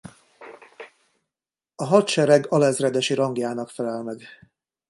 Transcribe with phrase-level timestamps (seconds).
[1.75, 4.21] A hadsereg alezredesi rangjának felel meg.